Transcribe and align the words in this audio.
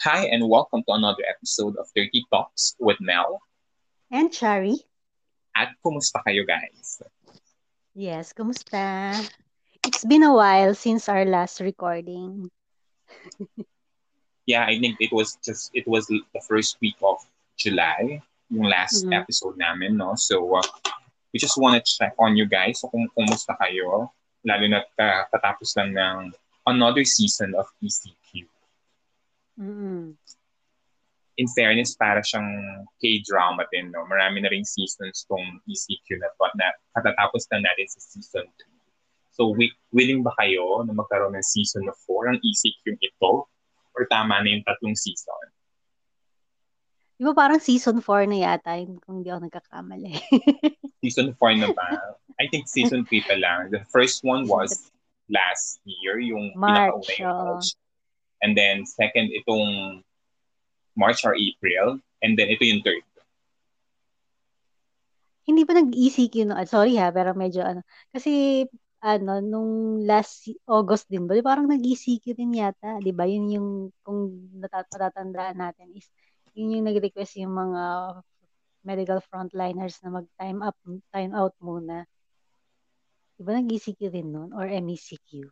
Hi, 0.00 0.26
and 0.28 0.46
welcome 0.46 0.84
to 0.84 0.92
another 0.92 1.24
episode 1.24 1.74
of 1.80 1.88
Dirty 1.96 2.20
Talks 2.28 2.76
with 2.78 3.00
Mel. 3.00 3.40
And 4.12 4.28
Chari. 4.28 4.76
At 5.56 5.72
kumusta 5.80 6.20
kayo 6.20 6.44
guys? 6.44 7.00
Yes, 7.96 8.36
kumusta? 8.36 9.16
It's 9.88 10.04
been 10.04 10.20
a 10.20 10.36
while 10.36 10.76
since 10.76 11.08
our 11.08 11.24
last 11.24 11.64
recording. 11.64 12.52
yeah, 14.46 14.68
I 14.68 14.76
think 14.76 15.00
it 15.00 15.08
was 15.16 15.40
just, 15.40 15.72
it 15.72 15.88
was 15.88 16.04
the 16.12 16.20
first 16.44 16.76
week 16.84 17.00
of 17.00 17.16
July, 17.56 18.20
yung 18.52 18.68
last 18.68 19.08
mm-hmm. 19.08 19.16
episode 19.16 19.56
namin, 19.56 19.96
no? 19.96 20.12
So, 20.12 20.60
uh, 20.60 20.68
we 21.32 21.40
just 21.40 21.56
want 21.56 21.80
to 21.80 21.80
check 21.80 22.12
on 22.20 22.36
you 22.36 22.44
guys. 22.44 22.84
So, 22.84 22.92
kung 22.92 23.08
kumusta 23.16 23.56
kayo, 23.56 24.12
lalo 24.44 24.64
na 24.68 24.84
uh, 25.00 25.24
katapos 25.32 25.72
lang 25.80 25.96
ng 25.96 26.36
another 26.68 27.08
season 27.08 27.56
of 27.56 27.64
ECQ. 27.80 28.25
Mm-hmm. 29.60 30.16
In 31.36 31.48
fairness, 31.52 31.92
para 32.00 32.24
siyang 32.24 32.48
K-drama 32.96 33.68
din, 33.68 33.92
no? 33.92 34.08
Marami 34.08 34.40
na 34.40 34.48
rin 34.48 34.64
seasons 34.64 35.28
tong 35.28 35.60
ECQ 35.68 36.16
na 36.16 36.32
to 36.32 36.44
na 36.56 36.72
katatapos 36.96 37.44
na 37.52 37.60
natin 37.60 37.86
sa 37.92 38.00
season 38.00 38.48
2. 38.48 38.76
So, 39.36 39.52
willing 39.92 40.24
ba 40.24 40.32
kayo 40.40 40.80
na 40.88 40.96
magkaroon 40.96 41.36
ng 41.36 41.44
season 41.44 41.84
4 41.84 42.32
ng 42.32 42.38
ECQ 42.40 42.96
ito? 43.04 43.44
Or 43.92 44.02
tama 44.08 44.40
na 44.40 44.48
yung 44.48 44.64
tatlong 44.64 44.96
season? 44.96 45.52
Di 47.16 47.24
ba 47.24 47.32
parang 47.32 47.60
season 47.60 48.00
4 48.00 48.28
na 48.28 48.38
yata, 48.44 48.76
kung 49.04 49.20
hindi 49.20 49.28
ako 49.28 49.48
nagkakamali. 49.48 50.12
season 51.04 51.36
4 51.36 51.60
na 51.60 51.68
ba? 51.72 52.16
I 52.40 52.48
think 52.48 52.68
season 52.68 53.04
3 53.08 53.28
pa 53.28 53.36
lang. 53.36 53.72
The 53.72 53.84
first 53.88 54.20
one 54.24 54.48
was 54.48 54.92
last 55.32 55.80
year, 55.84 56.20
yung 56.20 56.52
March. 56.56 57.08
Oh. 57.20 57.56
March. 57.56 57.76
And 58.42 58.52
then 58.56 58.84
second, 58.84 59.32
itong 59.32 60.00
March 60.96 61.24
or 61.24 61.36
April. 61.36 62.00
And 62.24 62.36
then 62.36 62.48
ito 62.48 62.64
yung 62.64 62.82
third. 62.84 63.04
Hindi 65.46 65.62
pa 65.62 65.78
nag-ECQ 65.78 66.34
no? 66.50 66.58
Sorry 66.66 66.98
ha, 66.98 67.14
pero 67.14 67.30
medyo 67.36 67.62
ano. 67.62 67.86
Kasi 68.10 68.66
ano, 69.06 69.38
nung 69.38 70.02
last 70.02 70.50
August 70.66 71.06
din 71.06 71.30
ba, 71.30 71.38
parang 71.38 71.70
nag-ECQ 71.70 72.34
din 72.34 72.58
yata, 72.58 72.98
di 72.98 73.14
ba? 73.14 73.22
Yun 73.28 73.46
yung, 73.54 73.68
kung 74.02 74.50
natatandaan 74.58 75.54
natin 75.54 75.94
is, 75.94 76.10
yun 76.58 76.74
yung 76.74 76.90
nag-request 76.90 77.38
yung 77.38 77.54
mga 77.54 77.82
medical 78.82 79.20
frontliners 79.22 80.02
na 80.02 80.10
mag-time 80.10 80.58
up, 80.64 80.74
time 81.14 81.32
out 81.38 81.54
muna. 81.62 82.02
Di 83.38 83.46
ba 83.46 83.54
nag-ECQ 83.54 84.00
din 84.10 84.34
nun? 84.34 84.50
Or 84.50 84.66
MECQ? 84.66 85.46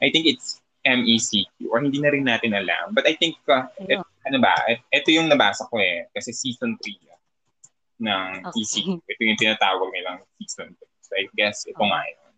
I 0.00 0.08
think 0.08 0.24
it's 0.30 0.62
MECQ 0.88 1.68
or 1.68 1.84
hindi 1.84 2.00
na 2.00 2.10
rin 2.10 2.24
natin 2.24 2.56
alam. 2.56 2.96
But 2.96 3.04
I 3.04 3.14
think, 3.20 3.36
uh, 3.44 3.68
et, 3.84 4.00
ano 4.00 4.38
ba, 4.40 4.56
et, 4.64 4.80
ito 4.88 5.12
yung 5.12 5.28
nabasa 5.28 5.68
ko 5.68 5.76
eh. 5.76 6.08
Kasi 6.16 6.32
season 6.32 6.80
3 6.80 8.04
ng 8.08 8.28
okay. 8.48 8.60
ECQ. 8.64 9.04
Ito 9.04 9.22
yung 9.22 9.38
tinatawag 9.40 9.88
nilang 9.92 10.18
season 10.40 10.72
3. 10.72 11.06
So 11.08 11.12
I 11.16 11.24
guess 11.36 11.64
ito 11.68 11.76
okay. 11.76 11.88
nga 11.88 12.00
yun. 12.04 12.28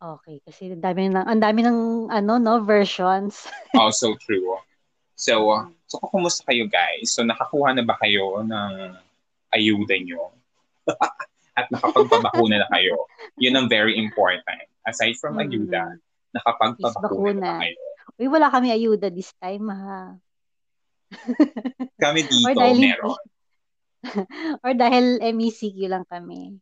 Okay, 0.00 0.36
kasi 0.48 0.72
ang 0.72 0.80
dami 0.80 1.12
ng 1.12 1.26
ang 1.28 1.40
dami 1.44 1.60
ng 1.60 2.08
ano 2.08 2.40
no 2.40 2.64
versions. 2.64 3.44
also 3.76 4.16
true. 4.16 4.56
So, 5.12 5.52
uh, 5.52 5.68
so 5.84 6.00
kumusta 6.00 6.48
kayo 6.48 6.64
guys? 6.64 7.12
So 7.12 7.20
nakakuha 7.20 7.76
na 7.76 7.84
ba 7.84 8.00
kayo 8.00 8.40
ng 8.40 8.96
ayuda 9.52 9.96
nyo? 10.00 10.32
At 11.58 11.68
nakapagpabakuna 11.68 12.64
na 12.64 12.68
kayo? 12.72 12.96
Yun 13.36 13.60
ang 13.60 13.68
very 13.68 14.00
important. 14.00 14.64
Aside 14.88 15.20
from 15.20 15.36
mm-hmm. 15.36 15.52
Nakapagpabakuna 16.34 17.34
na 17.38 17.52
kayo. 17.62 17.78
Uy, 18.20 18.28
wala 18.28 18.52
kami 18.52 18.68
ayuda 18.74 19.08
this 19.08 19.32
time 19.40 19.70
ha. 19.70 20.14
kami 22.04 22.20
dito, 22.26 22.54
dahil, 22.54 22.78
meron. 22.78 23.18
or 24.62 24.72
dahil 24.74 25.18
MECQ 25.20 25.78
lang 25.92 26.06
kami. 26.06 26.58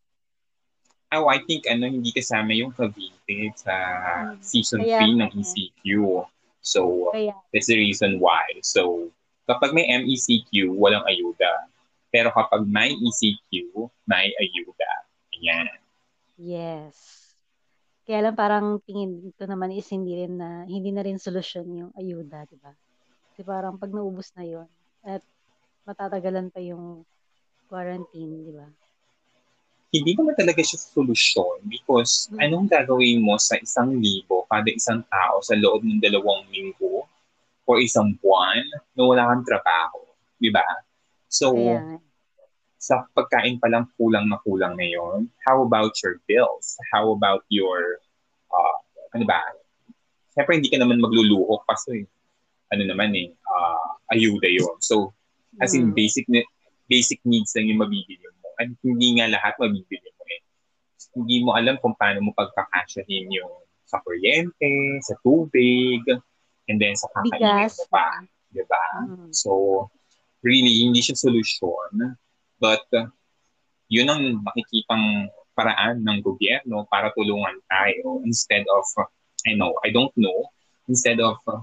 Oh, 1.09 1.28
I 1.33 1.41
think 1.49 1.65
ano 1.65 1.89
hindi 1.89 2.12
kasama 2.12 2.53
yung 2.53 2.77
Cavite 2.77 3.57
sa 3.57 3.75
hmm. 4.37 4.45
season 4.45 4.84
3 4.84 5.25
ng 5.25 5.31
ECQ. 5.33 5.89
So, 6.61 7.09
Kaya. 7.17 7.33
that's 7.49 7.73
the 7.73 7.81
reason 7.81 8.21
why. 8.21 8.45
So, 8.61 9.09
kapag 9.49 9.73
may 9.73 9.89
MECQ, 9.89 10.77
walang 10.77 11.05
ayuda. 11.09 11.73
Pero 12.12 12.28
kapag 12.33 12.69
may 12.69 12.93
ECQ, 12.93 13.89
may 14.05 14.33
ayuda. 14.37 14.93
Ayan. 15.33 15.69
Yes. 16.37 17.28
Kaya 18.09 18.25
lang 18.25 18.37
parang 18.41 18.81
tingin 18.89 19.37
ko 19.37 19.45
naman 19.45 19.69
is 19.77 19.85
hindi 19.93 20.17
rin 20.17 20.41
na 20.41 20.65
hindi 20.65 20.89
na 20.97 21.05
rin 21.05 21.21
solusyon 21.21 21.69
yung 21.77 21.93
ayuda, 21.93 22.49
di 22.49 22.57
ba? 22.57 22.73
Kasi 23.31 23.45
parang 23.45 23.77
pag 23.77 23.93
naubos 23.93 24.33
na 24.33 24.49
yon 24.49 24.69
at 25.05 25.21
matatagalan 25.85 26.49
pa 26.49 26.65
yung 26.65 27.05
quarantine, 27.69 28.49
di 28.49 28.53
ba? 28.57 28.65
hindi 29.89 30.13
naman 30.13 30.37
talaga 30.37 30.61
siya 30.61 30.77
solusyon 30.77 31.65
because 31.65 32.29
mm-hmm. 32.29 32.45
anong 32.45 32.67
gagawin 32.69 33.25
mo 33.25 33.41
sa 33.41 33.57
isang 33.57 33.97
libo 33.97 34.45
kada 34.53 34.69
isang 34.69 35.01
tao 35.09 35.41
sa 35.41 35.57
loob 35.57 35.81
ng 35.81 36.01
dalawang 36.01 36.45
linggo 36.53 37.09
o 37.65 37.71
isang 37.81 38.13
buwan 38.21 38.65
na 38.97 39.03
wala 39.05 39.29
kang 39.33 39.45
trabaho, 39.45 40.01
di 40.41 40.49
ba? 40.53 40.65
So, 41.29 41.53
yeah. 41.57 42.01
Sa 42.78 43.05
pagkain 43.12 43.59
pa 43.59 43.66
lang 43.66 43.91
kulang 43.99 44.31
na 44.31 44.39
kulang 44.47 44.78
ngayon, 44.78 45.27
how 45.43 45.62
about 45.66 45.93
your 46.00 46.22
bills? 46.31 46.78
How 46.94 47.11
about 47.11 47.43
your, 47.50 47.99
uh, 48.55 48.78
ano 49.19 49.27
ba? 49.27 49.43
Siyempre, 50.33 50.62
hindi 50.62 50.71
ka 50.71 50.78
naman 50.78 51.03
magluluho 51.03 51.59
kasi 51.66 52.06
ano 52.71 52.83
naman 52.87 53.11
eh, 53.19 53.34
uh, 53.34 53.91
ayuda 54.15 54.47
yon 54.47 54.78
So, 54.78 55.11
as 55.59 55.75
in, 55.75 55.91
mm. 55.91 55.99
basic 55.99 56.25
basic 56.89 57.19
needs 57.27 57.53
lang 57.59 57.69
yung 57.69 57.83
mabibili 57.83 58.25
at 58.59 58.71
hindi 58.83 59.09
nga 59.19 59.31
lahat 59.31 59.55
mabibili 59.59 60.10
mo 60.19 60.25
eh. 60.27 60.43
Hindi 61.15 61.37
mo 61.47 61.55
alam 61.55 61.78
kung 61.78 61.95
paano 61.95 62.22
mo 62.27 62.31
pagkakasyahin 62.34 63.31
yung 63.31 63.55
sa 63.89 64.03
kuryente, 64.05 65.00
sa 65.00 65.16
tubig, 65.25 66.03
and 66.69 66.77
then 66.77 66.93
sa 66.99 67.09
kakainin 67.15 67.71
mo 67.71 67.84
pa. 67.89 68.09
Diba? 68.53 68.84
Mm. 69.06 69.31
So, 69.33 69.87
really, 70.43 70.84
hindi 70.84 71.00
siya 71.00 71.16
solusyon. 71.16 72.19
But, 72.59 72.85
uh, 72.95 73.09
yun 73.89 74.11
ang 74.11 74.45
makikitang 74.45 75.33
paraan 75.57 76.05
ng 76.05 76.23
gobyerno 76.23 76.87
para 76.87 77.11
tulungan 77.17 77.59
tayo 77.67 78.23
instead 78.23 78.63
of, 78.71 78.85
uh, 79.01 79.09
I 79.49 79.59
know, 79.59 79.75
I 79.83 79.91
don't 79.91 80.15
know, 80.15 80.51
instead 80.87 81.19
of 81.19 81.39
uh, 81.49 81.63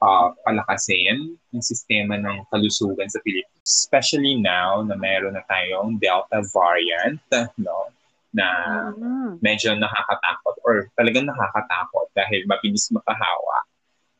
uh, 0.00 0.32
palakasin 0.42 1.36
yung 1.52 1.64
sistema 1.64 2.16
ng 2.16 2.48
kalusugan 2.48 3.06
sa 3.06 3.20
Pilipinas. 3.22 3.62
Especially 3.62 4.40
now 4.40 4.80
na 4.82 4.96
meron 4.96 5.36
na 5.36 5.44
tayong 5.46 6.00
Delta 6.00 6.40
variant, 6.50 7.20
no? 7.60 7.92
na 8.30 8.46
mm-hmm. 8.94 9.42
medyo 9.42 9.74
nakakatakot 9.74 10.54
or 10.62 10.86
talagang 10.94 11.26
nakakatakot 11.26 12.06
dahil 12.14 12.46
mabilis 12.46 12.86
makahawa. 12.94 13.56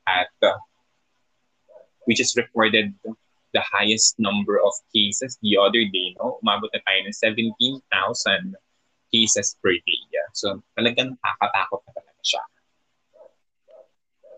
At 0.03 0.35
uh, 0.43 0.59
we 2.07 2.19
just 2.19 2.35
recorded 2.35 2.91
the 3.53 3.63
highest 3.63 4.19
number 4.19 4.59
of 4.63 4.73
cases 4.95 5.39
the 5.43 5.59
other 5.59 5.83
day. 5.89 6.15
No? 6.19 6.39
Umabot 6.43 6.71
na 6.71 6.81
tayo 6.87 7.01
ng 7.07 7.17
17,000 7.17 8.55
cases 9.11 9.59
per 9.59 9.75
day. 9.75 10.01
Yeah. 10.15 10.29
So 10.33 10.63
talagang 10.79 11.19
nakakatakot 11.19 11.81
na 11.83 11.93
talaga 11.95 12.23
siya. 12.23 12.43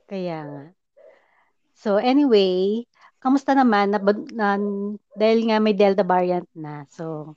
Kaya 0.08 0.38
nga. 0.48 0.64
So 1.76 2.00
anyway, 2.00 2.84
kamusta 3.20 3.52
naman 3.52 3.92
na, 3.92 4.00
na 4.32 4.48
dahil 5.16 5.50
nga 5.50 5.58
may 5.60 5.76
Delta 5.76 6.04
variant 6.04 6.48
na. 6.56 6.88
So 6.88 7.36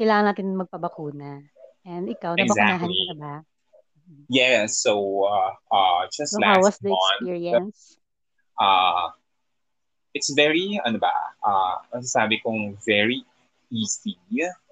kailangan 0.00 0.32
natin 0.32 0.56
magpabakuna. 0.56 1.44
And 1.84 2.08
ikaw, 2.08 2.36
nabakunahan 2.36 2.88
exactly. 2.88 3.08
ka 3.08 3.14
na 3.16 3.20
ba? 3.20 3.34
Yes, 4.26 4.82
so 4.82 5.22
uh, 5.22 5.54
uh, 5.70 6.02
just 6.10 6.34
so 6.34 6.42
last 6.42 6.56
how 6.58 6.62
was 6.66 6.76
the 6.82 6.90
month, 6.90 7.14
experience? 7.22 7.78
Uh, 8.58 9.14
it's 10.14 10.30
very, 10.34 10.80
ano 10.82 10.98
ba, 10.98 11.14
uh, 11.42 11.74
masasabi 11.94 12.42
kong 12.42 12.76
very 12.86 13.22
easy, 13.70 14.18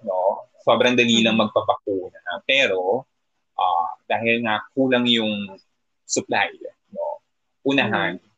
no? 0.03 0.45
Sobrang 0.63 0.95
dali 0.95 1.23
lang 1.23 1.39
mm-hmm. 1.39 1.49
magpabakuna. 1.49 2.43
Pero, 2.43 3.07
uh, 3.55 3.89
dahil 4.05 4.43
nga 4.43 4.59
kulang 4.75 5.07
yung 5.07 5.55
supply, 6.03 6.51
no? 6.91 7.23
Unahan, 7.63 8.19
mm-hmm 8.19 8.29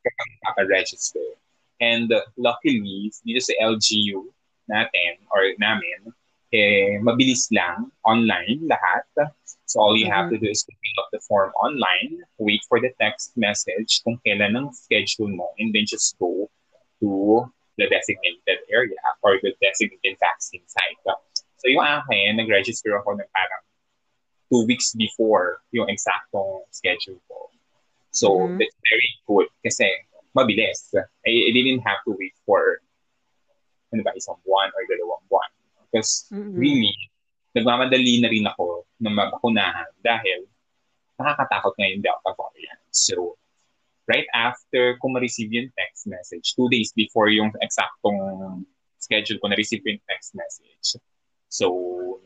nakaka-register. 0.43 1.37
And 1.79 2.11
uh, 2.11 2.21
luckily, 2.37 3.11
dito 3.25 3.41
sa 3.41 3.53
LGU 3.61 4.29
natin 4.69 5.11
or 5.33 5.53
namin, 5.57 6.13
eh, 6.53 6.99
mabilis 7.01 7.49
lang, 7.49 7.89
online 8.05 8.67
lahat. 8.69 9.05
So 9.65 9.79
all 9.79 9.95
you 9.95 10.11
have 10.11 10.27
mm-hmm. 10.27 10.43
to 10.43 10.45
do 10.45 10.51
is 10.51 10.67
fill 10.67 10.99
up 10.99 11.09
the 11.11 11.21
form 11.23 11.51
online, 11.63 12.21
wait 12.37 12.61
for 12.67 12.83
the 12.83 12.91
text 12.99 13.33
message 13.39 14.03
kung 14.03 14.19
kailan 14.27 14.57
ang 14.59 14.69
schedule 14.75 15.31
mo, 15.31 15.47
and 15.57 15.71
then 15.71 15.87
just 15.87 16.19
go 16.19 16.51
to 17.01 17.43
the 17.81 17.89
designated 17.89 18.61
area 18.69 19.01
or 19.25 19.41
the 19.41 19.51
designated 19.57 20.17
vaccine 20.21 20.63
site. 20.69 21.01
So 21.57 21.65
yung 21.67 21.81
akin, 21.81 22.37
nag-register 22.37 22.93
ako 23.01 23.17
ng 23.17 23.29
parang 23.33 23.63
two 24.51 24.67
weeks 24.67 24.93
before 24.93 25.63
yung 25.71 25.87
eksaktong 25.87 26.67
schedule 26.69 27.17
ko. 27.31 27.49
So, 28.11 28.27
mm-hmm. 28.43 28.59
that's 28.59 28.75
very 28.91 29.11
good 29.23 29.47
kasi 29.63 29.87
mabilis. 30.35 30.91
I, 31.23 31.31
I 31.47 31.51
didn't 31.55 31.79
have 31.87 32.03
to 32.03 32.11
wait 32.19 32.35
for 32.43 32.83
ano 33.95 34.03
ba, 34.03 34.11
isang 34.15 34.39
buwan 34.43 34.71
or 34.75 34.83
dalawang 34.87 35.23
buwan. 35.31 35.49
Because 35.87 36.27
mm-hmm. 36.31 36.55
really, 36.55 36.95
nagmamadali 37.55 38.23
na 38.23 38.27
rin 38.31 38.47
ako 38.47 38.87
na 38.99 39.11
mabakunahan 39.11 39.87
dahil 40.03 40.47
nakakatakot 41.19 41.75
ngayon 41.79 42.03
Delta 42.03 42.31
variant. 42.35 42.81
So, 42.91 43.39
right 44.11 44.27
after 44.35 44.99
ko 44.99 45.07
ma-receive 45.07 45.47
yung 45.55 45.71
text 45.79 46.03
message, 46.11 46.51
two 46.59 46.67
days 46.67 46.91
before 46.91 47.31
yung 47.31 47.47
eksaktong 47.63 48.19
schedule 48.99 49.39
ko 49.39 49.47
na-receive 49.47 49.79
yung 49.87 50.03
text 50.03 50.35
message. 50.35 50.99
So, 51.47 51.67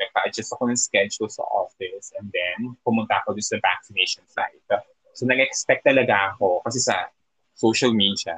nagpa-adjust 0.02 0.54
ako 0.58 0.74
ng 0.74 0.82
schedule 0.82 1.30
sa 1.30 1.46
office 1.54 2.10
and 2.18 2.30
then 2.34 2.74
pumunta 2.82 3.22
ako 3.22 3.38
doon 3.38 3.46
sa 3.46 3.62
vaccination 3.62 4.26
site. 4.26 4.66
So, 5.14 5.30
nag-expect 5.30 5.86
talaga 5.86 6.34
ako 6.34 6.66
kasi 6.66 6.82
sa 6.82 7.10
social 7.54 7.94
media, 7.94 8.36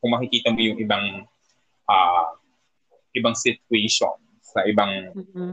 kung 0.00 0.16
makikita 0.16 0.54
mo 0.54 0.60
yung 0.62 0.78
ibang 0.80 1.28
uh, 1.90 2.30
ibang 3.12 3.36
situation 3.36 4.16
sa 4.40 4.64
ibang 4.64 5.12
mm-hmm. 5.12 5.52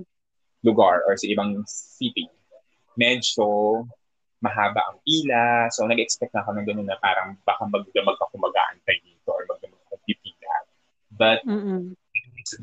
lugar 0.64 1.04
or 1.04 1.19
sa 1.19 1.28
ibang 1.28 1.62
city, 1.68 2.31
medyo 2.96 3.84
mahaba 4.42 4.81
ang 4.94 4.98
pila. 5.01 5.69
So, 5.74 5.89
nag-expect 5.89 6.34
na 6.34 6.45
ako 6.45 6.57
ng 6.57 6.66
ganun 6.69 6.88
na 6.89 6.98
parang 7.01 7.38
baka 7.42 7.66
magdamag 7.66 8.18
ako 8.22 8.34
mag-aantay 8.38 9.01
dito 9.01 9.34
or 9.34 9.44
magdamag 9.50 9.81
ako 9.89 9.98
pipila. 10.06 10.54
But, 11.18 11.39
mm-hmm. 11.45 11.98
it's 12.38 12.54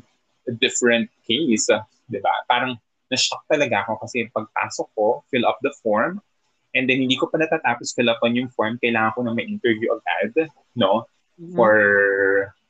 a 0.47 0.55
different 0.55 1.11
case, 1.27 1.67
uh, 1.67 1.83
di 2.07 2.23
ba? 2.23 2.31
Parang 2.47 2.79
na-shock 3.11 3.43
talaga 3.51 3.83
ako 3.83 4.07
kasi 4.07 4.31
pagpasok 4.31 4.87
ko, 4.95 5.07
fill 5.27 5.43
up 5.43 5.59
the 5.59 5.73
form, 5.83 6.23
and 6.75 6.87
then 6.87 7.03
hindi 7.03 7.19
ko 7.19 7.27
pa 7.27 7.39
natatapos 7.39 7.91
fill 7.95 8.11
up 8.11 8.23
on 8.23 8.35
yung 8.35 8.51
form, 8.51 8.79
kailangan 8.79 9.11
ko 9.15 9.19
na 9.27 9.35
may 9.35 9.43
interview 9.43 9.91
agad, 9.91 10.47
no? 10.79 11.03
Mm-hmm. 11.35 11.59
For, 11.59 11.75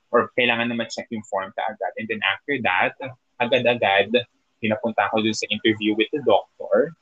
or 0.09 0.33
kailangan 0.33 0.73
na 0.73 0.77
ma-check 0.81 1.05
yung 1.13 1.25
form 1.29 1.53
ka 1.53 1.61
agad. 1.69 1.93
And 2.01 2.09
then 2.09 2.25
after 2.25 2.57
that, 2.65 2.97
agad-agad, 3.37 4.25
pinapunta 4.57 5.13
ako 5.13 5.21
dun 5.21 5.37
sa 5.37 5.45
interview 5.53 5.93
with 5.93 6.09
the 6.09 6.25
doctor. 6.25 6.97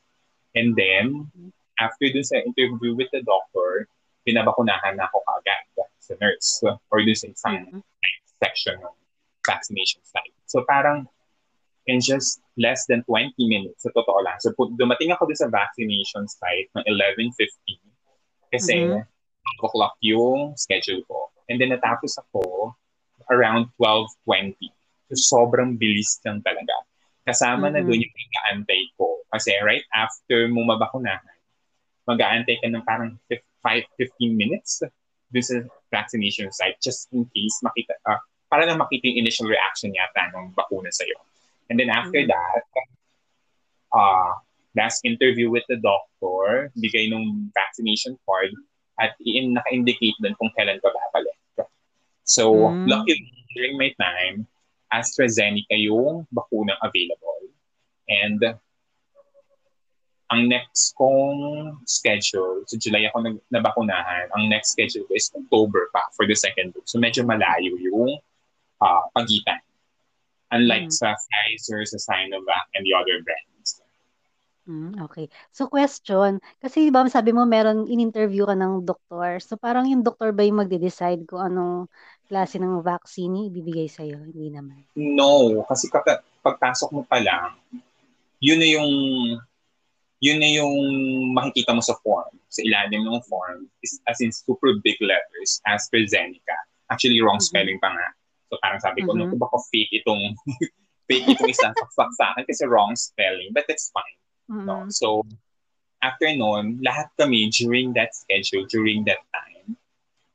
And 0.52 0.76
then, 0.76 1.32
mm-hmm 1.32 1.53
after 1.84 2.08
dun 2.08 2.24
sa 2.24 2.40
interview 2.40 2.96
with 2.96 3.12
the 3.12 3.20
doctor, 3.28 3.92
pinabakunahan 4.24 4.96
na 4.96 5.12
ako 5.12 5.20
kaagad 5.28 5.64
sa 6.00 6.14
nurse 6.24 6.64
or 6.64 7.04
dun 7.04 7.16
sa 7.16 7.28
isang 7.28 7.58
mm-hmm. 7.68 7.82
section 8.40 8.80
ng 8.80 8.96
vaccination 9.44 10.00
site. 10.08 10.36
So 10.48 10.64
parang 10.64 11.08
in 11.88 12.00
just 12.00 12.40
less 12.56 12.88
than 12.88 13.04
20 13.04 13.36
minutes, 13.44 13.84
sa 13.84 13.92
totoo 13.92 14.24
lang. 14.24 14.40
So 14.40 14.56
dumating 14.56 15.12
ako 15.12 15.28
dun 15.28 15.40
sa 15.40 15.52
vaccination 15.52 16.28
site 16.28 16.72
ng 16.80 16.86
11.15 16.88 17.36
kasi 18.54 18.88
mm-hmm. 18.88 19.04
o'clock 19.64 20.00
yung 20.00 20.56
schedule 20.56 21.04
ko. 21.08 21.32
And 21.52 21.60
then 21.60 21.76
natapos 21.76 22.16
ako 22.20 22.72
around 23.32 23.72
12.20. 23.76 24.56
So 25.12 25.44
sobrang 25.44 25.76
bilis 25.76 26.20
lang 26.24 26.40
talaga. 26.44 26.76
Kasama 27.24 27.68
mm-hmm. 27.68 27.76
na 27.76 27.88
doon 27.88 28.04
yung 28.04 28.16
inaantay 28.16 28.84
ko. 28.96 29.24
Kasi 29.32 29.56
right 29.64 29.84
after 29.96 30.48
mo 30.52 30.64
mabakunahan, 30.68 31.33
mag-aantay 32.08 32.60
ka 32.60 32.68
ng 32.68 32.84
parang 32.84 33.16
5-15 33.64 34.36
minutes 34.36 34.84
dun 35.34 35.44
sa 35.44 35.56
vaccination 35.90 36.52
site 36.54 36.78
just 36.84 37.10
in 37.16 37.26
case 37.34 37.58
makita, 37.64 37.96
uh, 38.06 38.20
para 38.52 38.70
lang 38.70 38.78
makita 38.78 39.10
yung 39.10 39.26
initial 39.26 39.50
reaction 39.50 39.90
yata 39.96 40.30
ng 40.36 40.54
bakuna 40.54 40.94
sa'yo. 40.94 41.18
And 41.72 41.80
then 41.80 41.90
after 41.90 42.22
mm-hmm. 42.22 42.34
that, 42.34 42.66
uh, 43.96 44.32
last 44.76 45.02
interview 45.06 45.50
with 45.50 45.64
the 45.70 45.82
doctor, 45.82 46.70
bigay 46.78 47.10
nung 47.10 47.50
vaccination 47.56 48.18
card 48.30 48.54
at 49.02 49.18
in 49.26 49.58
naka-indicate 49.58 50.18
doon 50.22 50.38
kung 50.38 50.54
kailan 50.54 50.78
ka 50.82 50.90
babalik. 50.94 51.38
So, 52.24 52.54
mm-hmm. 52.54 52.88
luckily, 52.88 53.34
during 53.58 53.76
my 53.78 53.92
time, 54.00 54.48
AstraZeneca 54.94 55.76
yung 55.76 56.30
bakunang 56.30 56.80
available. 56.80 57.50
And 58.08 58.40
ang 60.32 60.48
next 60.48 60.96
kong 60.96 61.76
schedule, 61.84 62.64
so 62.66 62.80
July 62.80 63.10
ako 63.12 63.28
nag, 63.28 63.38
nabakunahan, 63.52 64.32
ang 64.32 64.48
next 64.48 64.74
schedule 64.74 65.04
ko 65.10 65.14
is 65.18 65.30
October 65.36 65.92
pa 65.92 66.08
for 66.16 66.24
the 66.24 66.38
second 66.38 66.72
dose. 66.72 66.88
So 66.88 66.98
medyo 66.98 67.28
malayo 67.28 67.76
yung 67.76 68.18
uh, 68.80 69.04
pagitan. 69.12 69.60
Unlike 70.54 70.94
mm. 70.94 70.96
sa 70.96 71.18
Pfizer, 71.18 71.82
sa 71.90 71.98
Sinovac, 71.98 72.70
and 72.78 72.86
the 72.86 72.94
other 72.94 73.20
brands. 73.26 73.84
Mm, 74.64 74.96
okay. 75.04 75.28
So 75.52 75.68
question, 75.68 76.40
kasi 76.64 76.88
ba 76.88 77.04
sabi 77.12 77.36
mo 77.36 77.44
meron 77.44 77.84
in-interview 77.90 78.48
ka 78.48 78.56
ng 78.56 78.88
doktor. 78.88 79.44
So 79.44 79.60
parang 79.60 79.92
yung 79.92 80.08
doktor 80.08 80.32
ba 80.32 80.48
yung 80.48 80.64
magde-decide 80.64 81.28
kung 81.28 81.52
anong 81.52 81.92
klase 82.32 82.62
ng 82.62 82.80
vaccine 82.80 83.52
ibibigay 83.52 83.92
sa'yo? 83.92 84.24
Hindi 84.24 84.56
naman. 84.56 84.88
No, 84.96 85.62
kasi 85.68 85.92
kapag 85.92 86.24
pagpasok 86.40 86.90
mo 86.96 87.02
pa 87.04 87.20
lang, 87.20 87.60
yun 88.40 88.60
na 88.60 88.68
yung 88.68 88.92
yun 90.24 90.40
na 90.40 90.48
yung 90.48 90.76
makikita 91.36 91.76
mo 91.76 91.84
sa 91.84 92.00
form, 92.00 92.32
sa 92.48 92.64
ilalim 92.64 93.04
ng 93.04 93.20
form, 93.28 93.68
is, 93.84 94.00
as 94.08 94.24
in 94.24 94.32
super 94.32 94.80
big 94.80 94.96
letters, 95.04 95.60
AstraZeneca. 95.68 96.56
Actually, 96.88 97.20
wrong 97.20 97.44
mm-hmm. 97.44 97.52
spelling 97.52 97.80
pa 97.84 97.92
nga. 97.92 98.08
So 98.48 98.56
parang 98.64 98.80
sabi 98.80 99.04
ko, 99.04 99.12
mm-hmm. 99.12 99.36
no, 99.36 99.44
baka 99.44 99.60
fake 99.68 99.92
itong, 100.00 100.24
fake 101.12 101.28
itong 101.28 101.52
isa 101.52 101.76
sa 101.76 102.26
akin 102.32 102.48
kasi 102.48 102.64
wrong 102.64 102.96
spelling, 102.96 103.52
but 103.52 103.68
that's 103.68 103.92
fine. 103.92 104.20
Mm-hmm. 104.48 104.64
No? 104.64 104.88
So, 104.88 105.28
after 106.00 106.32
noon, 106.32 106.80
lahat 106.80 107.12
kami 107.20 107.52
during 107.52 107.92
that 108.00 108.16
schedule, 108.16 108.64
during 108.72 109.04
that 109.12 109.20
time, 109.36 109.76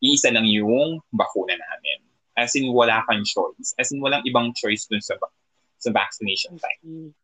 iisa 0.05 0.29
lang 0.29 0.45
yung 0.45 1.01
bakuna 1.17 1.57
namin. 1.57 2.05
As 2.37 2.53
in, 2.53 2.69
wala 2.77 3.01
kang 3.09 3.25
choice. 3.25 3.73
As 3.81 3.89
in, 3.89 4.05
walang 4.05 4.23
ibang 4.29 4.53
choice 4.53 4.85
dun 4.85 5.01
sa 5.01 5.17
sa 5.81 5.91
vaccination 5.97 6.61
time. 6.61 7.17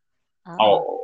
Ah. 0.48 0.56
Oo. 0.64 1.03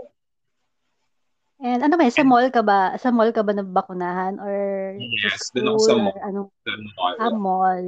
And 1.60 1.84
ano 1.84 2.00
ba, 2.00 2.08
sa 2.08 2.24
mall 2.24 2.48
ka 2.48 2.64
ba? 2.64 2.96
Sa 2.96 3.12
mall 3.12 3.36
ka 3.36 3.44
ba 3.44 3.52
nabakunahan 3.52 4.40
or 4.40 4.56
yes, 4.96 5.52
doon 5.52 5.76
ako 5.76 5.78
sa 5.84 5.94
mall. 6.00 6.18
Ano? 6.24 6.40
Sa 6.64 6.72
mall. 6.96 7.16
Ah, 7.20 7.36
mall. 7.36 7.86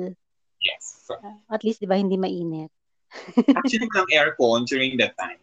Yes. 0.61 1.09
Uh, 1.09 1.41
at 1.49 1.65
least, 1.65 1.81
di 1.81 1.89
ba, 1.89 1.97
hindi 1.97 2.21
mainit. 2.21 2.69
Actually, 3.59 3.89
walang 3.89 4.13
aircon 4.13 4.69
during 4.69 5.01
that 5.01 5.17
time. 5.17 5.41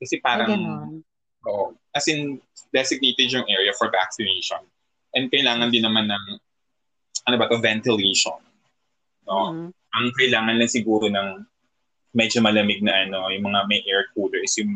Kasi 0.00 0.20
parang, 0.24 0.48
Ay, 0.48 1.52
oh, 1.52 1.76
as 1.92 2.08
in, 2.08 2.40
designated 2.72 3.32
yung 3.32 3.46
area 3.48 3.76
for 3.76 3.92
vaccination. 3.92 4.60
And 5.12 5.28
kailangan 5.28 5.68
din 5.68 5.84
naman 5.84 6.08
ng, 6.08 6.24
ano 7.28 7.36
ba 7.36 7.48
to, 7.52 7.60
ventilation. 7.60 8.40
No? 9.28 9.52
Mm-hmm. 9.52 9.68
Ang 9.72 10.06
kailangan 10.16 10.56
lang 10.56 10.72
siguro 10.72 11.12
ng 11.12 11.44
medyo 12.16 12.40
malamig 12.40 12.80
na 12.80 13.04
ano, 13.04 13.28
yung 13.28 13.52
mga 13.52 13.60
may 13.68 13.84
air 13.84 14.08
coolers, 14.16 14.56
yung 14.56 14.72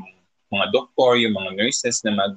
mga 0.52 0.68
doktor, 0.68 1.16
yung 1.16 1.32
mga 1.32 1.56
nurses 1.56 2.04
na 2.04 2.12
mag 2.12 2.36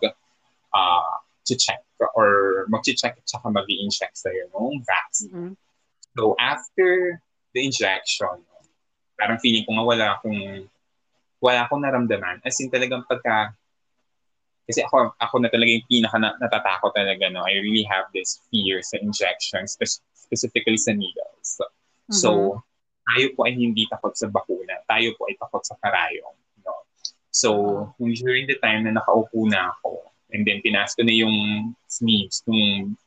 uh, 0.74 1.14
check 1.44 1.86
or 2.16 2.66
mag-check 2.68 3.16
at 3.16 3.26
saka 3.28 3.48
mag-i-inject 3.52 4.16
sa'yo 4.16 4.50
ng 4.52 4.84
vaccine. 4.84 5.32
Mm-hmm. 5.32 5.54
So, 6.18 6.36
after 6.40 7.20
the 7.54 7.62
injection, 7.66 8.44
parang 9.18 9.40
feeling 9.40 9.66
ko 9.66 9.78
nga 9.78 9.86
wala 9.86 10.06
akong 10.18 10.68
wala 11.44 11.60
akong 11.68 11.84
naramdaman. 11.84 12.40
As 12.48 12.58
in 12.64 12.72
talagang 12.72 13.04
pagka 13.06 13.52
kasi 14.64 14.80
ako, 14.80 15.12
ako 15.20 15.36
na 15.44 15.52
talaga 15.52 15.76
yung 15.76 15.88
pinaka 15.92 16.16
na, 16.16 16.32
natatakot 16.40 16.96
talaga, 16.96 17.28
no? 17.28 17.44
I 17.44 17.60
really 17.60 17.84
have 17.84 18.08
this 18.16 18.40
fear 18.48 18.80
sa 18.80 18.96
injection, 18.96 19.68
spe- 19.68 20.00
specifically 20.16 20.80
sa 20.80 20.96
needles. 20.96 21.60
Mm-hmm. 21.60 22.16
So, 22.16 22.64
tayo 23.04 23.26
po 23.36 23.44
ay 23.44 23.60
hindi 23.60 23.84
takot 23.92 24.16
sa 24.16 24.32
bakuna. 24.32 24.80
Tayo 24.88 25.12
po 25.20 25.28
ay 25.28 25.36
takot 25.36 25.64
sa 25.68 25.76
karayong. 25.84 26.38
No? 26.64 26.88
So, 27.28 27.50
uh-huh. 28.00 28.16
during 28.24 28.48
the 28.48 28.56
time 28.64 28.88
na 28.88 28.96
nakaupo 28.96 29.44
na 29.52 29.76
ako, 29.76 30.13
And 30.34 30.42
then, 30.42 30.66
pinas 30.66 30.98
ko 30.98 31.06
na 31.06 31.14
yung 31.14 31.38
sleeves 31.86 32.42
nung, 32.50 32.98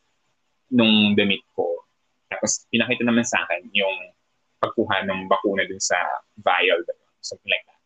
nung 0.70 1.18
damit 1.18 1.42
ko. 1.58 1.82
Tapos, 2.30 2.66
pinakita 2.70 3.02
naman 3.02 3.26
sa 3.26 3.42
akin 3.42 3.66
yung 3.74 4.14
pagkuha 4.62 5.04
ng 5.04 5.26
bakuna 5.26 5.66
dun 5.66 5.82
sa 5.82 5.98
vial, 6.38 6.80
something 7.20 7.50
like 7.50 7.66
that. 7.66 7.82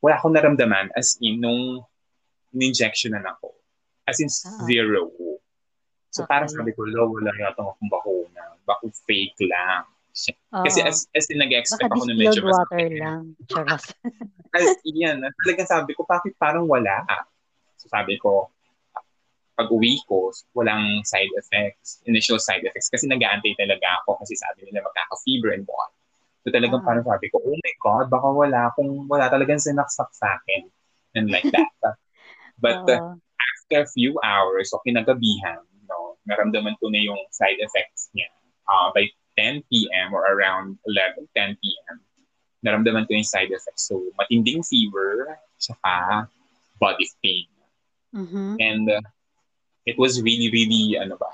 Wala 0.00 0.16
akong 0.16 0.32
naramdaman 0.32 0.88
as 0.96 1.18
in 1.20 1.42
nung 1.42 1.84
in-injection 2.54 3.18
na 3.18 3.34
ako. 3.36 3.52
As 4.06 4.18
in, 4.22 4.30
uh-huh. 4.30 4.64
zero. 4.66 5.02
So, 6.10 6.26
okay. 6.26 6.30
parang 6.30 6.50
sabi 6.50 6.74
ko, 6.74 6.86
lo, 6.86 7.14
wala 7.14 7.30
yata 7.34 7.62
akong 7.62 7.90
bakuna. 7.90 8.58
Baku 8.66 8.90
fake 9.06 9.38
lang. 9.46 9.86
Kasi 10.50 10.82
as, 10.82 11.06
as 11.14 11.26
in, 11.30 11.38
nag-expect 11.38 11.86
ako 11.86 12.02
na 12.10 12.14
medyo 12.18 12.42
mas... 12.42 12.58
water 12.58 12.90
lang. 12.98 13.22
Charas. 13.46 13.94
as 14.58 14.74
in, 14.82 15.22
talagang 15.46 15.68
sabi 15.70 15.94
ko, 15.94 16.02
bakit 16.02 16.34
parang 16.38 16.66
wala? 16.66 17.06
So 17.90 17.98
sabi 17.98 18.22
ko, 18.22 18.54
pag 19.58 19.66
uwi 19.66 19.98
ko, 20.06 20.30
walang 20.54 21.02
side 21.02 21.34
effects, 21.34 21.98
initial 22.06 22.38
side 22.38 22.62
effects. 22.62 22.86
Kasi 22.86 23.10
nag-aantay 23.10 23.58
talaga 23.58 23.98
ako 24.00 24.22
kasi 24.22 24.38
sabi 24.38 24.70
nila 24.70 24.86
magkaka-fever 24.86 25.50
and 25.58 25.66
what. 25.66 25.90
So 26.46 26.54
talagang 26.54 26.80
uh 26.80 26.86
parang 26.86 27.02
sabi 27.02 27.28
ko, 27.34 27.42
oh 27.42 27.58
my 27.58 27.74
God, 27.82 28.06
baka 28.08 28.28
wala 28.30 28.70
kung 28.78 29.10
wala 29.10 29.26
talagang 29.26 29.58
sinaksak 29.58 30.08
sa 30.14 30.38
akin. 30.38 30.70
And 31.18 31.34
like 31.34 31.50
that. 31.50 31.66
But 32.62 32.86
uh, 32.86 33.18
after 33.18 33.82
a 33.82 33.90
few 33.90 34.14
hours 34.22 34.70
o 34.70 34.80
kinagabihan, 34.86 35.66
no, 35.90 36.20
naramdaman 36.30 36.78
ko 36.78 36.88
na 36.88 37.02
yung 37.02 37.18
side 37.34 37.58
effects 37.58 38.08
niya. 38.14 38.30
Uh, 38.70 38.94
by 38.94 39.10
10 39.34 39.66
p.m. 39.66 40.14
or 40.14 40.22
around 40.28 40.78
11, 40.86 41.26
10 41.34 41.58
p.m., 41.58 41.96
naramdaman 42.62 43.08
ko 43.08 43.16
yung 43.16 43.26
side 43.26 43.50
effects. 43.50 43.88
So, 43.88 44.12
matinding 44.20 44.62
fever, 44.62 45.40
saka 45.56 46.28
body 46.80 47.08
pain. 47.24 47.48
Mm-hmm. 48.14 48.56
And 48.58 48.90
uh, 48.90 49.00
it 49.86 49.98
was 49.98 50.22
really, 50.22 50.50
really, 50.50 50.98
ano 50.98 51.16
ba, 51.16 51.30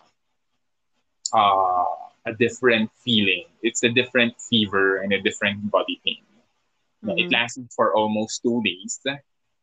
uh, 1.35 2.31
a 2.31 2.35
different 2.35 2.91
feeling. 3.05 3.47
It's 3.63 3.83
a 3.83 3.89
different 3.89 4.35
fever 4.41 4.99
and 4.99 5.13
a 5.13 5.21
different 5.21 5.71
body 5.71 6.01
pain. 6.05 6.23
Mm-hmm. 7.05 7.19
It 7.19 7.33
lasted 7.33 7.69
for 7.75 7.95
almost 7.95 8.43
two 8.43 8.63
days. 8.63 9.01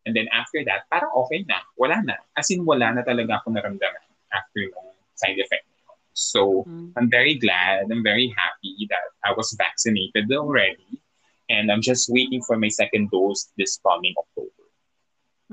And 0.05 0.15
then 0.15 0.27
after 0.33 0.63
that, 0.65 0.89
parang 0.91 1.11
okay 1.27 1.45
na. 1.47 1.63
Wala 1.77 2.01
na. 2.03 2.15
As 2.35 2.49
in, 2.51 2.65
wala 2.65 2.91
na 2.93 3.03
talaga 3.03 3.39
ako 3.39 3.55
naramdaman 3.55 4.03
after 4.31 4.63
ng 4.63 4.89
side 5.15 5.39
effect. 5.39 5.67
So 6.13 6.63
mm-hmm. 6.67 6.93
I'm 6.95 7.09
very 7.09 7.35
glad, 7.35 7.89
I'm 7.91 8.03
very 8.03 8.33
happy 8.37 8.87
that 8.89 9.11
I 9.25 9.33
was 9.33 9.55
vaccinated 9.57 10.31
already. 10.31 11.01
And 11.49 11.71
I'm 11.71 11.81
just 11.81 12.09
waiting 12.09 12.41
for 12.41 12.57
my 12.57 12.69
second 12.69 13.11
dose 13.11 13.51
this 13.57 13.79
coming 13.83 14.13
October. 14.17 14.62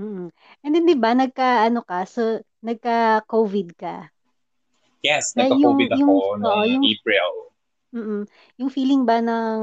Mm-hmm. 0.00 0.28
And 0.64 0.70
then, 0.72 0.88
di 0.88 0.96
ba, 0.96 1.12
nagka, 1.12 1.68
ano 1.68 1.84
ka, 1.84 2.08
so, 2.08 2.40
nagka-COVID 2.64 3.68
ka? 3.76 4.08
Yes, 5.04 5.36
nagka-COVID 5.36 5.88
yung, 5.92 6.08
ako 6.08 6.12
yung, 6.16 6.40
noong 6.40 6.68
yung, 6.72 6.84
April. 6.88 7.28
Mm-mm. 7.90 8.22
Yung 8.62 8.70
feeling 8.70 9.02
ba 9.02 9.18
ng 9.18 9.60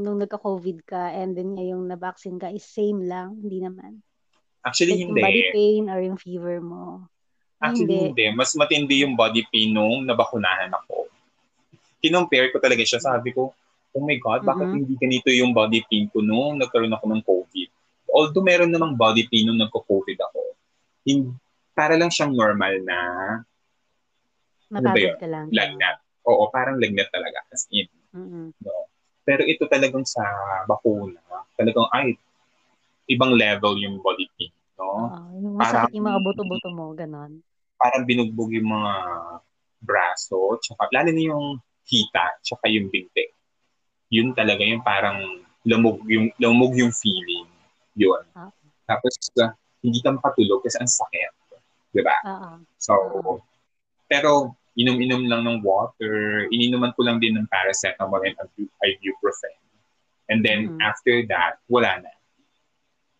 nung 0.00 0.16
nagka-COVID 0.16 0.88
ka 0.88 1.12
and 1.12 1.36
then 1.36 1.52
ngayong 1.54 1.84
na-vaccine 1.84 2.40
ka 2.40 2.48
is 2.48 2.64
same 2.64 3.04
lang? 3.04 3.36
Hindi 3.36 3.60
naman? 3.60 4.00
Actually, 4.64 4.96
like, 4.96 5.02
hindi. 5.06 5.20
Yung 5.20 5.26
body 5.28 5.42
pain 5.52 5.82
or 5.92 5.98
yung 6.00 6.18
fever 6.18 6.56
mo? 6.64 7.04
Actually, 7.60 8.10
hindi. 8.10 8.24
hindi. 8.26 8.26
Mas 8.32 8.56
matindi 8.56 9.04
yung 9.04 9.12
body 9.12 9.44
pain 9.52 9.76
nung 9.76 10.08
nabakunahan 10.08 10.72
ako. 10.72 11.06
Kinumpare 12.00 12.48
ko 12.48 12.58
talaga 12.64 12.80
siya. 12.80 12.98
Sabi 12.98 13.36
ko, 13.36 13.52
oh 13.92 14.02
my 14.02 14.16
God, 14.24 14.40
bakit 14.44 14.72
mm-hmm. 14.72 14.80
hindi 14.80 14.94
ganito 14.96 15.28
yung 15.32 15.52
body 15.52 15.84
pain 15.84 16.08
ko 16.08 16.24
nung 16.24 16.56
nagkaroon 16.56 16.96
ako 16.96 17.04
ng 17.12 17.22
COVID? 17.28 17.68
Although 18.10 18.44
meron 18.46 18.72
namang 18.72 18.94
body 18.94 19.26
pain 19.28 19.46
nung 19.46 19.60
nagko-COVID 19.60 20.18
ako, 20.20 20.40
hindi, 21.06 21.30
para 21.76 21.94
lang 21.94 22.08
siyang 22.08 22.32
normal 22.32 22.74
na 22.82 22.98
ano 24.72 24.86
ba 24.90 24.98
yun? 24.98 25.14
ka 25.18 25.28
lang. 25.30 25.46
Lagnat. 25.54 25.96
Oo, 26.26 26.50
parang 26.50 26.80
lagnat 26.82 27.06
talaga. 27.14 27.38
As 27.54 27.70
in. 27.70 27.86
Mm-hmm. 28.10 28.46
No? 28.66 28.90
Pero 29.22 29.42
ito 29.46 29.66
talagang 29.70 30.02
sa 30.06 30.22
bakuna, 30.66 31.18
talagang 31.54 31.86
ay, 31.94 32.18
ibang 33.06 33.34
level 33.34 33.78
yung 33.78 34.02
body 34.02 34.26
pain. 34.34 34.54
No? 34.78 35.10
Oo, 35.12 35.34
yung 35.38 35.54
masakit 35.54 35.94
yung 35.94 36.06
mga 36.10 36.20
buto-buto 36.22 36.68
mo, 36.74 36.90
ganon. 36.94 37.42
Parang 37.78 38.02
binugbog 38.02 38.50
yung 38.56 38.70
mga 38.72 38.92
braso, 39.82 40.56
tsaka 40.58 40.88
lalo 40.90 41.10
na 41.12 41.22
yung 41.22 41.46
hita, 41.86 42.42
tsaka 42.42 42.66
yung 42.72 42.90
binti. 42.90 43.30
Yun 44.10 44.34
talaga 44.34 44.62
yung 44.62 44.82
parang 44.82 45.18
lumog 45.66 46.02
yung, 46.06 46.30
lumog 46.38 46.74
yung 46.74 46.94
feeling. 46.94 47.46
Yun. 47.96 48.22
Uh-huh. 48.36 48.52
Tapos, 48.86 49.16
uh, 49.40 49.50
hindi 49.82 49.98
ka 50.04 50.14
makatulog 50.14 50.62
kasi 50.62 50.76
ang 50.78 50.90
sakit. 50.90 51.32
Diba? 51.96 52.16
Uh-huh. 52.22 52.56
So, 52.76 52.92
uh-huh. 52.92 53.38
pero 54.06 54.54
inom-inom 54.76 55.24
lang 55.24 55.42
ng 55.48 55.64
water, 55.64 56.44
ininuman 56.52 56.92
ko 56.92 57.00
lang 57.08 57.16
din 57.16 57.34
ng 57.40 57.48
paracetamol 57.48 58.20
and 58.20 58.36
ibuprofen. 58.60 59.56
And 60.28 60.44
then, 60.44 60.76
mm-hmm. 60.76 60.84
after 60.84 61.24
that, 61.32 61.64
wala 61.72 62.04
na. 62.04 62.12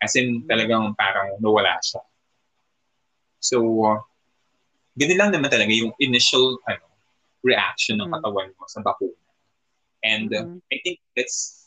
As 0.04 0.12
in, 0.21 0.45
talagang 0.45 0.92
parang 1.00 1.40
nawala 1.40 1.80
siya. 1.80 2.04
So, 3.40 3.56
uh, 3.88 3.99
ganun 5.00 5.18
lang 5.18 5.30
naman 5.33 5.49
talaga 5.49 5.73
yung 5.73 5.97
initial 5.97 6.61
ano, 6.68 6.85
reaction 7.40 7.97
ng 7.97 8.12
mm-hmm. 8.12 8.21
katawan 8.21 8.52
mo 8.52 8.64
sa 8.68 8.85
bakuna. 8.85 9.16
And 10.04 10.28
uh, 10.37 10.45
mm-hmm. 10.45 10.61
I 10.68 10.76
think 10.85 11.00
that's 11.16 11.65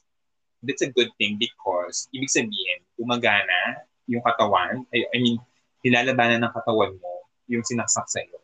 that's 0.63 0.83
a 0.83 0.91
good 0.91 1.11
thing 1.17 1.39
because 1.39 2.07
ibig 2.11 2.31
sabihin, 2.31 2.83
gumagana 2.99 3.83
yung 4.09 4.25
katawan, 4.25 4.83
I, 4.91 5.05
I 5.13 5.17
mean, 5.21 5.37
nilalabanan 5.85 6.43
ng 6.43 6.53
katawan 6.53 6.97
mo 6.97 7.13
yung 7.47 7.63
sinaksak 7.63 8.09
sa'yo. 8.09 8.39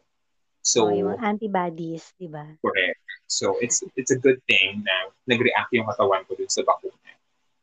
So, 0.65 0.89
oh, 0.89 0.93
yung 0.93 1.21
antibodies, 1.21 2.09
di 2.17 2.25
ba? 2.25 2.45
Correct. 2.57 2.97
So, 3.29 3.53
it's 3.61 3.85
it's 3.93 4.09
a 4.09 4.17
good 4.17 4.41
thing 4.49 4.81
na 4.81 5.13
nag-react 5.29 5.69
yung 5.77 5.85
katawan 5.85 6.25
ko 6.25 6.33
dun 6.33 6.49
sa 6.49 6.65
bakuna. 6.65 7.13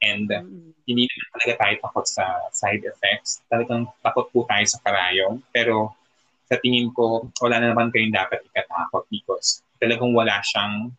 And 0.03 0.27
mm-hmm. 0.27 0.71
hindi 0.87 1.07
naman 1.07 1.29
talaga 1.39 1.53
tayo 1.63 1.75
takot 1.83 2.07
sa 2.07 2.25
side 2.51 2.83
effects. 2.87 3.43
Talagang 3.47 3.91
takot 4.03 4.27
po 4.35 4.47
tayo 4.51 4.67
sa 4.67 4.83
karayong. 4.83 5.43
Pero 5.55 5.95
sa 6.51 6.59
tingin 6.59 6.91
ko, 6.95 7.31
wala 7.39 7.63
na 7.63 7.71
naman 7.71 7.95
kayong 7.95 8.15
dapat 8.15 8.43
ikatakot 8.51 9.07
because 9.11 9.63
talagang 9.79 10.11
wala 10.11 10.43
siyang, 10.43 10.91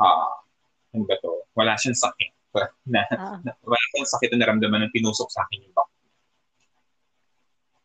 uh, 0.00 0.32
ano 0.92 1.02
ba 1.08 1.16
to? 1.24 1.44
Wala 1.56 1.76
siyang 1.76 1.96
sakit. 1.96 2.39
Na, 2.86 3.02
uh-huh. 3.06 3.38
na, 3.46 3.50
wala 3.62 3.84
siyang 3.94 4.10
sakit 4.10 4.28
na 4.34 4.46
naramdaman 4.46 4.86
ng 4.88 4.94
tinusok 4.94 5.28
sa 5.30 5.46
akin 5.46 5.64
yung 5.66 5.76
bakit. 5.76 5.98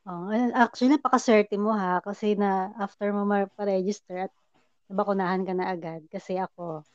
Oh, 0.05 0.29
actually, 0.53 0.93
napakaswerte 0.93 1.57
mo 1.57 1.73
ha 1.73 1.97
kasi 1.97 2.37
na 2.37 2.69
after 2.77 3.09
mo 3.09 3.25
ma-register 3.25 4.29
at 4.29 4.33
nabakunahan 4.85 5.41
ka 5.41 5.53
na 5.57 5.73
agad 5.73 6.05
kasi 6.13 6.37
ako 6.37 6.85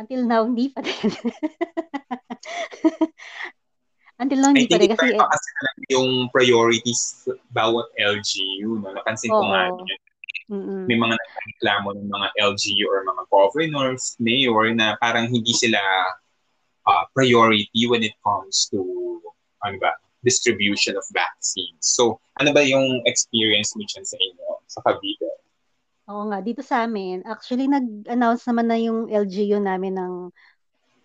until 0.00 0.24
now 0.24 0.44
hindi 0.48 0.72
pa 0.72 0.80
din. 0.80 1.12
Until 4.16 4.40
now, 4.40 4.52
hindi 4.56 4.64
pa 4.64 4.80
rin. 4.80 4.96
Kasi, 4.96 5.12
pa 5.12 5.28
kasi 5.28 5.48
yung 5.92 6.32
priorities 6.32 7.28
bawat 7.52 7.84
LGU. 8.00 8.80
No? 8.80 8.96
Napansin 8.96 9.28
ko 9.28 9.44
nga 9.52 9.68
yun. 9.68 9.84
Mm-mm. 10.46 10.82
May 10.86 10.96
mga 10.96 11.14
nagreklamo 11.18 11.88
ng 12.00 12.08
mga 12.08 12.28
LGU 12.38 12.86
or 12.86 13.02
mga 13.02 13.22
governors, 13.28 14.14
mayor, 14.22 14.72
na 14.72 14.96
parang 15.02 15.28
hindi 15.28 15.52
sila 15.52 15.76
uh, 16.86 17.04
priority 17.12 17.86
when 17.90 18.02
it 18.02 18.14
comes 18.22 18.70
to 18.70 18.80
ano 19.66 19.76
ba, 19.82 19.92
distribution 20.22 20.94
of 20.98 21.04
vaccines. 21.14 21.82
So, 21.82 22.18
ano 22.38 22.50
ba 22.54 22.62
yung 22.62 23.02
experience 23.06 23.74
mo 23.74 23.82
dyan 23.86 24.06
sa 24.06 24.16
inyo, 24.18 24.48
sa 24.66 24.78
Cavite? 24.86 25.30
Oo 26.06 26.30
nga, 26.30 26.38
dito 26.38 26.62
sa 26.62 26.86
amin, 26.86 27.26
actually 27.26 27.66
nag-announce 27.66 28.46
naman 28.46 28.66
na 28.70 28.78
yung 28.78 29.10
LGU 29.10 29.58
namin 29.58 29.98
ng 29.98 30.14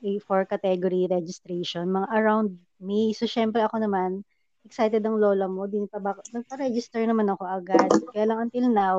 A4 0.02 0.46
category 0.50 1.10
registration, 1.10 1.90
mga 1.90 2.10
around 2.14 2.58
May. 2.82 3.14
So, 3.14 3.26
syempre 3.26 3.62
ako 3.62 3.82
naman, 3.82 4.26
excited 4.66 5.02
ang 5.02 5.18
lola 5.18 5.50
mo, 5.50 5.66
din 5.66 5.90
pa 5.90 5.98
ba, 5.98 6.18
nagpa-register 6.34 7.02
naman 7.06 7.30
ako 7.34 7.46
agad. 7.46 7.90
Kaya 8.14 8.26
lang 8.30 8.50
until 8.50 8.66
now, 8.70 8.98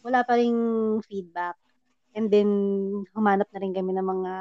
wala 0.00 0.24
pa 0.24 0.40
ring 0.40 0.56
feedback. 1.04 1.56
And 2.16 2.32
then, 2.32 2.48
humanap 3.12 3.48
na 3.52 3.60
rin 3.60 3.76
kami 3.76 3.92
ng 3.92 4.08
mga 4.08 4.32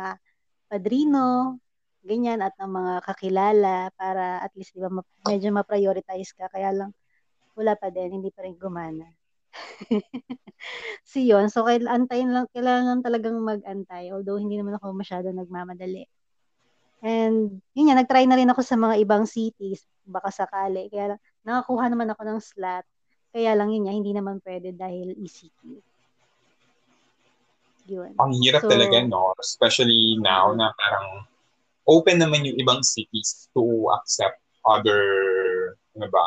padrino, 0.71 1.59
ganyan, 2.05 2.39
at 2.45 2.53
ng 2.61 2.71
mga 2.71 2.93
kakilala 3.03 3.89
para 3.97 4.39
at 4.45 4.53
least, 4.53 4.77
di 4.77 4.79
ba, 4.79 4.93
medyo 5.27 5.49
ma-prioritize 5.51 6.31
ka. 6.37 6.47
Kaya 6.53 6.71
lang, 6.71 6.91
wala 7.57 7.73
pa 7.73 7.89
din, 7.89 8.21
hindi 8.21 8.29
pa 8.29 8.45
rin 8.45 8.55
gumana. 8.55 9.09
si 11.07 11.23
yon 11.31 11.47
so 11.47 11.63
kailangan 11.63 12.03
antayin 12.03 12.27
lang 12.35 12.43
kailangan 12.51 12.85
lang 12.91 13.01
talagang 13.07 13.39
mag-antay 13.39 14.11
although 14.11 14.35
hindi 14.35 14.59
naman 14.59 14.75
ako 14.75 14.91
masyado 14.91 15.31
nagmamadali. 15.31 16.03
And 16.99 17.63
yun 17.71 17.87
nga 17.87 17.95
nagtry 17.95 18.27
na 18.27 18.35
rin 18.35 18.51
ako 18.51 18.61
sa 18.63 18.75
mga 18.75 18.99
ibang 18.99 19.23
cities 19.23 19.87
baka 20.03 20.27
sakali. 20.31 20.91
Kaya 20.91 21.15
lang, 21.15 21.19
nakakuha 21.47 21.85
naman 21.87 22.11
ako 22.11 22.21
ng 22.27 22.39
slot. 22.43 22.85
Kaya 23.31 23.51
lang 23.55 23.71
yun 23.71 23.87
nga 23.87 23.95
hindi 23.95 24.11
naman 24.11 24.43
pwede 24.43 24.75
dahil 24.75 25.15
ECQ 25.15 25.79
yun. 27.85 28.11
Ang 28.17 28.31
hirap 28.41 28.65
so, 28.65 28.69
talaga 28.69 28.97
no? 29.05 29.33
Especially 29.37 30.17
now 30.17 30.51
na 30.57 30.73
parang 30.73 31.29
open 31.85 32.17
naman 32.21 32.45
yung 32.45 32.57
ibang 32.57 32.81
cities 32.81 33.49
to 33.53 33.61
accept 34.01 34.41
other 34.65 35.01
ano 35.93 36.09
ba 36.09 36.25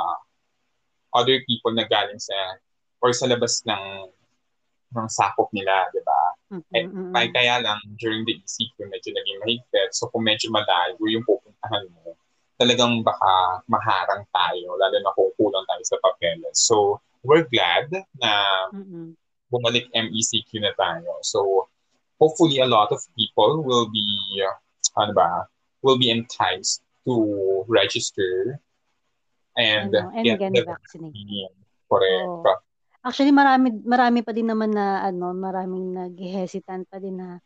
other 1.14 1.42
people 1.46 1.74
na 1.74 1.86
galing 1.86 2.18
sa 2.18 2.34
or 3.02 3.10
sa 3.14 3.26
labas 3.26 3.62
ng 3.66 4.10
ng 4.88 5.08
sakop 5.08 5.52
nila, 5.52 5.88
di 5.92 6.00
ba? 6.00 6.22
Mm-hmm. 6.48 7.12
Eh, 7.12 7.28
kaya 7.28 7.60
lang, 7.60 7.76
during 8.00 8.24
the 8.24 8.40
ECQ, 8.40 8.88
medyo 8.88 9.12
naging 9.12 9.38
mahigpit. 9.44 9.92
So, 9.92 10.08
kung 10.08 10.24
medyo 10.24 10.48
malayo 10.48 10.96
yung 11.04 11.24
pupuntahan 11.28 11.84
mo, 11.92 12.16
talagang 12.56 13.04
baka 13.04 13.62
maharang 13.68 14.24
tayo, 14.32 14.68
lalo 14.80 14.96
na 14.96 15.12
kung 15.12 15.30
kulang 15.36 15.66
tayo 15.68 15.82
sa 15.84 16.00
papeles. 16.00 16.56
So, 16.56 17.04
we're 17.20 17.44
glad 17.52 17.92
na 17.92 18.32
mm-hmm. 18.72 19.12
bumalik 19.52 19.92
MECQ 19.92 20.64
na 20.64 20.72
tayo. 20.72 21.20
So, 21.20 21.68
hopefully, 22.16 22.64
a 22.64 22.68
lot 22.68 22.88
of 22.88 23.04
people 23.12 23.60
will 23.60 23.92
be, 23.92 24.08
uh, 24.40 24.56
ano 24.98 25.12
ba, 25.14 25.46
will 25.80 25.96
be 25.96 26.10
enticed 26.10 26.82
to 27.06 27.14
register 27.70 28.58
and, 29.54 29.94
ano, 29.94 30.10
and 30.12 30.26
get 30.26 30.52
the 30.52 30.66
vaccine. 30.66 31.14
Correct. 31.88 32.28
Oh. 32.28 32.44
Actually, 33.06 33.32
marami 33.32 33.72
marami 33.86 34.20
pa 34.20 34.34
din 34.34 34.50
naman 34.50 34.74
na 34.74 35.06
ano, 35.06 35.32
maraming 35.32 35.94
nag-hesitant 35.96 36.90
pa 36.90 36.98
din 37.00 37.16
na 37.16 37.38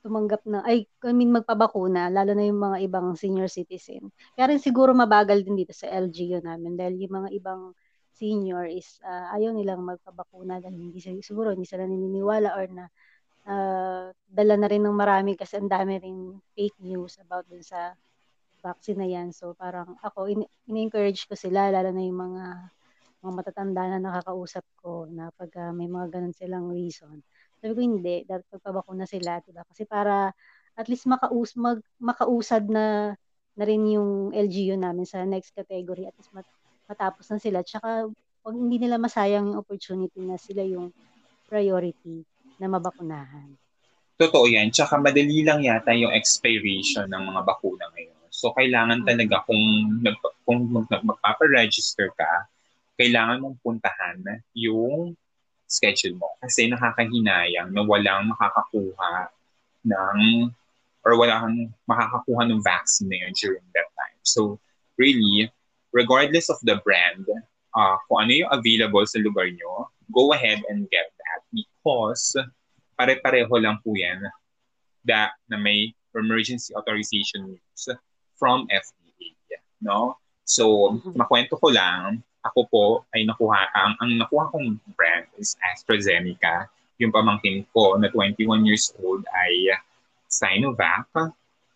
tumanggap 0.00 0.40
na 0.48 0.64
ay 0.64 0.88
I 1.04 1.12
mean 1.12 1.28
magpabakuna 1.28 2.08
lalo 2.08 2.32
na 2.32 2.48
yung 2.48 2.56
mga 2.56 2.78
ibang 2.88 3.12
senior 3.14 3.52
citizen. 3.52 4.08
Kaya 4.32 4.56
rin 4.56 4.60
siguro 4.60 4.96
mabagal 4.96 5.44
din 5.44 5.60
dito 5.60 5.76
sa 5.76 5.92
LGU 5.92 6.40
namin 6.40 6.72
dahil 6.74 7.04
yung 7.04 7.14
mga 7.20 7.30
ibang 7.36 7.76
senior 8.16 8.64
is 8.68 9.00
uh, 9.04 9.32
ayaw 9.36 9.52
nilang 9.52 9.84
magpabakuna 9.84 10.60
dahil 10.60 10.76
hindi 10.76 11.00
siguro 11.00 11.52
hindi 11.52 11.68
sila 11.68 11.84
naniniwala 11.84 12.52
or 12.56 12.64
na 12.68 12.84
uh, 13.48 13.79
dala 14.30 14.54
na 14.54 14.68
rin 14.70 14.82
ng 14.86 14.94
marami 14.94 15.34
kasi 15.34 15.58
ang 15.58 15.66
dami 15.70 15.98
rin 15.98 16.38
fake 16.54 16.78
news 16.82 17.18
about 17.18 17.44
dun 17.50 17.62
sa 17.66 17.94
vaccine 18.62 18.98
na 19.00 19.08
yan. 19.08 19.28
So 19.34 19.56
parang 19.58 19.98
ako, 20.00 20.30
in- 20.30 20.50
in-encourage 20.70 21.26
ko 21.26 21.34
sila, 21.34 21.72
lalo 21.74 21.90
na 21.90 22.02
yung 22.04 22.20
mga 22.20 22.44
mga 23.20 23.32
matatanda 23.36 23.82
na 23.90 23.98
nakakausap 24.00 24.64
ko 24.80 25.04
na 25.10 25.28
pag 25.36 25.52
uh, 25.60 25.72
may 25.76 25.88
mga 25.90 26.08
ganun 26.08 26.32
silang 26.36 26.72
reason. 26.72 27.20
Sabi 27.60 27.72
ko 27.76 27.80
hindi, 27.84 28.24
dapat 28.24 28.48
pagpabakuna 28.48 29.04
sila, 29.04 29.44
diba? 29.44 29.60
Kasi 29.68 29.84
para 29.84 30.32
at 30.78 30.86
least 30.88 31.04
makaus 31.04 31.52
mag, 31.60 31.84
makausad 32.00 32.64
na 32.72 33.12
na 33.58 33.64
rin 33.68 33.84
yung 33.92 34.32
LGU 34.32 34.78
namin 34.80 35.04
sa 35.04 35.20
next 35.28 35.52
category 35.52 36.08
at 36.08 36.16
least 36.16 36.32
mat, 36.32 36.48
matapos 36.88 37.28
na 37.28 37.38
sila. 37.42 37.60
Tsaka 37.60 38.08
wag 38.44 38.56
hindi 38.56 38.80
nila 38.80 38.96
masayang 38.96 39.52
yung 39.52 39.60
opportunity 39.60 40.24
na 40.24 40.40
sila 40.40 40.64
yung 40.64 40.88
priority 41.44 42.24
na 42.56 42.72
mabakunahan. 42.72 43.52
Totoo 44.20 44.44
yan. 44.44 44.68
Tsaka 44.68 45.00
madali 45.00 45.40
lang 45.40 45.64
yata 45.64 45.96
yung 45.96 46.12
expiration 46.12 47.08
ng 47.08 47.22
mga 47.24 47.40
bakuna 47.40 47.88
ngayon. 47.96 48.20
So, 48.28 48.52
kailangan 48.52 49.08
talaga 49.08 49.48
kung, 49.48 49.64
kung 50.44 50.68
magpaparegister 51.00 52.12
ka, 52.12 52.44
kailangan 53.00 53.40
mong 53.40 53.56
puntahan 53.64 54.20
yung 54.52 55.16
schedule 55.64 56.20
mo. 56.20 56.36
Kasi 56.44 56.68
nakakahinayang 56.68 57.72
na 57.72 57.80
walang 57.80 58.28
makakakuha 58.28 59.32
ng 59.88 60.18
or 61.00 61.16
wala 61.16 61.40
kang 61.40 61.72
makakakuha 61.88 62.44
ng 62.44 62.60
vaccine 62.60 63.08
na 63.08 63.24
yun 63.24 63.32
during 63.40 63.64
that 63.72 63.88
time. 63.96 64.20
So, 64.20 64.60
really, 65.00 65.48
regardless 65.96 66.52
of 66.52 66.60
the 66.60 66.76
brand, 66.84 67.24
uh, 67.72 67.96
kung 68.04 68.28
ano 68.28 68.44
yung 68.44 68.52
available 68.52 69.08
sa 69.08 69.16
lugar 69.24 69.48
nyo, 69.48 69.88
go 70.12 70.36
ahead 70.36 70.60
and 70.68 70.84
get 70.92 71.08
that 71.08 71.40
because 71.48 72.36
pare-pareho 73.00 73.48
lang 73.56 73.80
po 73.80 73.96
yan 73.96 74.20
that 75.08 75.32
na 75.48 75.56
may 75.56 75.96
emergency 76.12 76.76
authorization 76.76 77.56
use 77.56 77.88
from 78.36 78.68
FDA. 78.68 79.32
No? 79.80 80.20
So, 80.44 80.92
mm-hmm. 81.00 81.16
makwento 81.16 81.56
ko 81.56 81.72
lang, 81.72 82.20
ako 82.44 82.60
po 82.68 82.84
ay 83.16 83.24
nakuha, 83.24 83.72
ang, 83.72 83.96
ang 84.04 84.10
nakuha 84.20 84.52
kong 84.52 84.76
brand 84.92 85.24
is 85.40 85.56
AstraZeneca. 85.72 86.68
Yung 87.00 87.08
pamangkin 87.08 87.64
ko 87.72 87.96
na 87.96 88.12
21 88.12 88.68
years 88.68 88.92
old 89.00 89.24
ay 89.32 89.72
Sinovac. 90.28 91.08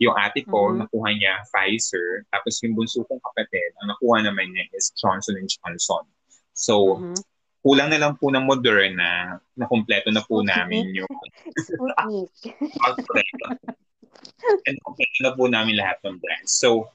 Yung 0.03 0.13
ate 0.21 0.45
ko, 0.45 0.69
mm-hmm. 0.69 0.85
nakuha 0.85 1.09
niya 1.17 1.41
Pfizer. 1.49 2.29
Tapos 2.29 2.61
yung 2.61 2.77
bunso 2.77 3.01
kong 3.09 3.23
kapatid, 3.33 3.73
ang 3.81 3.97
nakuha 3.97 4.21
naman 4.29 4.53
niya 4.53 4.69
is 4.77 4.93
Johnson 4.93 5.41
Johnson. 5.41 6.05
So, 6.53 7.01
mm-hmm. 7.01 7.17
Kulang 7.65 7.89
na 7.89 7.97
lang 7.97 8.21
po 8.21 8.29
ng 8.29 8.45
Moderna 8.45 9.41
na 9.57 9.65
kumpleto 9.65 10.13
na 10.13 10.21
po 10.21 10.45
namin 10.45 11.01
yung 11.01 11.09
Sputnik. 11.57 12.61
And 14.69 14.77
kompleto 14.85 15.19
na 15.25 15.33
po 15.33 15.49
namin 15.49 15.81
lahat 15.81 15.97
ng 16.05 16.21
brands. 16.21 16.61
So, 16.61 16.93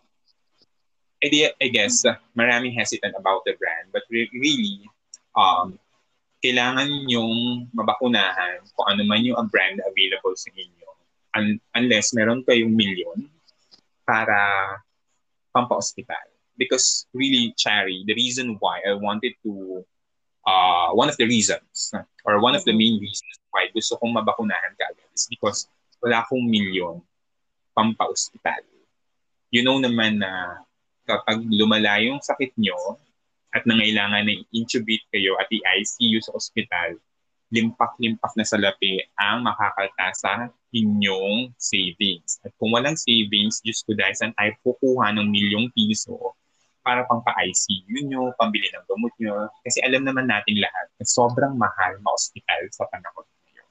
I, 1.25 1.49
I 1.57 1.67
guess, 1.73 2.05
uh, 2.05 2.21
maraming 2.37 2.77
hesitant 2.77 3.17
about 3.17 3.41
the 3.49 3.57
brand. 3.57 3.89
But 3.91 4.05
re- 4.13 4.29
really, 4.31 4.85
um, 5.33 5.81
kailangan 6.39 6.87
yung 7.11 7.67
mabakunahan 7.75 8.63
kung 8.77 8.87
ano 8.87 9.03
man 9.03 9.25
yung 9.25 9.35
brand 9.51 9.83
available 9.83 10.37
sa 10.37 10.53
inyo. 10.53 10.87
Un- 11.35 11.61
unless 11.75 12.15
meron 12.15 12.45
kayong 12.47 12.71
milyon 12.71 13.27
para 14.07 14.37
pampa-hospital. 15.51 16.23
Because 16.55 17.07
really, 17.13 17.53
Chari, 17.57 18.05
the 18.05 18.15
reason 18.15 18.55
why 18.61 18.79
I 18.85 18.95
wanted 18.95 19.33
to, 19.43 19.83
uh, 20.49 20.89
one 20.97 21.09
of 21.09 21.17
the 21.21 21.27
reasons, 21.29 21.93
or 22.25 22.41
one 22.41 22.57
of 22.57 22.65
the 22.65 22.73
mm-hmm. 22.73 22.97
main 22.97 23.01
reasons 23.01 23.37
why 23.53 23.69
gusto 23.73 23.97
kong 23.97 24.13
mabakunahan 24.13 24.73
kagad 24.77 25.09
is 25.13 25.25
because 25.29 25.69
wala 26.01 26.25
akong 26.25 26.45
milyon 26.45 27.01
pampa-hospital. 27.73 28.61
You 29.49 29.65
know 29.65 29.81
naman 29.81 30.21
na 30.21 30.61
kapag 31.09 31.41
lumala 31.49 31.97
yung 32.05 32.21
sakit 32.21 32.53
nyo 32.61 32.77
at 33.49 33.65
nangailangan 33.65 34.29
na 34.29 34.33
intubate 34.53 35.05
kayo 35.09 35.33
at 35.41 35.49
i-ICU 35.49 36.21
sa 36.21 36.37
ospital, 36.37 37.01
limpak-limpak 37.49 38.29
na 38.37 38.45
salapi 38.45 39.01
ang 39.17 39.41
makakalta 39.41 40.13
sa 40.13 40.53
inyong 40.69 41.49
savings. 41.57 42.37
At 42.45 42.53
kung 42.61 42.77
walang 42.77 42.93
savings, 42.93 43.57
Diyos 43.65 43.81
ko 43.81 43.97
dahil 43.97 44.13
saan 44.13 44.37
tayo 44.37 44.53
kukuha 44.61 45.17
ng 45.17 45.25
milyong 45.25 45.73
piso 45.73 46.37
para 46.89 47.05
pang 47.05 47.21
pa-ICU 47.21 48.09
nyo, 48.09 48.33
pambili 48.33 48.65
ng 48.73 48.85
gamot 48.89 49.13
nyo. 49.21 49.45
Kasi 49.61 49.77
alam 49.85 50.01
naman 50.01 50.25
natin 50.25 50.57
lahat 50.57 50.89
na 50.97 51.05
sobrang 51.05 51.53
mahal 51.53 52.01
ma-hospital 52.01 52.65
sa 52.73 52.89
panahon 52.89 53.29
ngayon. 53.29 53.69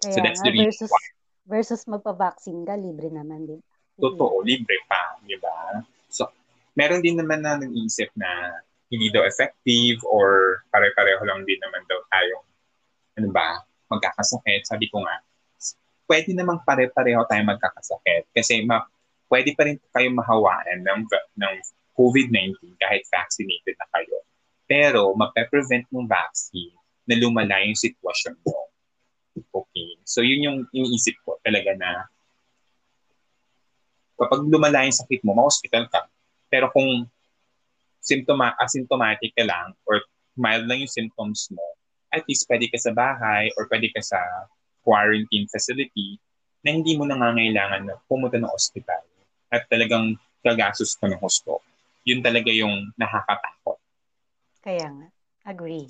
Kaya 0.00 0.12
so 0.16 0.18
that's 0.24 0.40
the 0.40 0.52
reason 0.56 0.72
versus, 0.72 0.88
why. 0.88 1.04
Versus 1.44 1.82
magpa-vaccine 1.84 2.64
ka, 2.64 2.72
libre 2.80 3.12
naman, 3.12 3.44
din. 3.44 3.60
Totoo, 4.00 4.40
libre 4.40 4.80
pa, 4.88 5.20
di 5.28 5.36
ba? 5.36 5.84
So, 6.08 6.32
meron 6.72 7.04
din 7.04 7.20
naman 7.20 7.44
na 7.44 7.60
nag-iisip 7.60 8.08
na 8.16 8.64
hindi 8.88 9.12
daw 9.12 9.28
effective 9.28 10.00
or 10.08 10.64
pare-pareho 10.72 11.20
lang 11.28 11.44
din 11.44 11.60
naman 11.60 11.84
daw 11.84 12.00
tayong 12.08 12.46
ano 13.20 13.28
ba, 13.28 13.60
magkakasakit. 13.92 14.64
Sabi 14.64 14.88
ko 14.88 15.04
nga, 15.04 15.20
pwede 16.08 16.32
namang 16.32 16.64
pare-pareho 16.64 17.20
tayong 17.28 17.52
magkakasakit 17.52 18.32
kasi 18.32 18.64
ma- 18.64 18.88
pwede 19.28 19.52
pa 19.52 19.68
rin 19.68 19.76
kayong 19.92 20.16
mahawaan 20.16 20.80
ng, 20.80 21.00
ng 21.36 21.54
COVID-19 21.98 22.78
kahit 22.78 23.02
vaccinated 23.10 23.74
na 23.74 23.88
kayo. 23.90 24.22
Pero 24.70 25.10
mape-prevent 25.18 25.90
ng 25.90 26.06
vaccine 26.06 26.76
na 27.10 27.18
lumala 27.18 27.58
yung 27.66 27.74
sitwasyon 27.74 28.38
mo. 28.46 28.70
Okay. 29.50 29.98
So 30.06 30.22
yun 30.22 30.46
yung 30.46 30.58
iniisip 30.70 31.18
ko 31.26 31.42
talaga 31.42 31.74
na 31.74 32.06
kapag 34.18 34.46
lumala 34.46 34.86
yung 34.86 34.94
sakit 34.94 35.22
mo, 35.26 35.34
ma-hospital 35.34 35.90
ka. 35.90 36.06
Pero 36.46 36.70
kung 36.70 37.06
symptoma, 38.02 38.54
asymptomatic 38.58 39.34
ka 39.34 39.46
lang 39.46 39.74
or 39.86 40.02
mild 40.38 40.66
lang 40.70 40.82
yung 40.82 40.90
symptoms 40.90 41.50
mo, 41.50 41.62
at 42.14 42.24
least 42.26 42.46
pwede 42.48 42.70
ka 42.70 42.78
sa 42.78 42.94
bahay 42.94 43.50
or 43.58 43.66
pwede 43.68 43.90
ka 43.92 44.00
sa 44.00 44.18
quarantine 44.82 45.46
facility 45.50 46.16
na 46.64 46.74
hindi 46.74 46.96
mo 46.96 47.04
nangangailangan 47.04 47.82
na 47.86 47.94
pumunta 48.10 48.40
ng 48.40 48.50
ospital 48.50 49.02
at 49.52 49.64
talagang 49.68 50.16
gagastos 50.42 50.96
ka 50.96 51.06
ng 51.06 51.20
husto. 51.20 51.60
Yun 52.04 52.20
talaga 52.22 52.50
yung 52.52 52.92
nakakatakot. 52.98 53.78
Kaya 54.62 54.86
nga. 54.90 55.08
Agree. 55.48 55.88